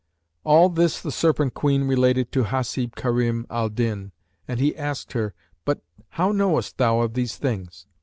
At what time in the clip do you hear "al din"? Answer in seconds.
3.51-4.13